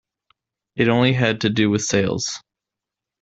[0.75, 2.41] It only had to do with sales.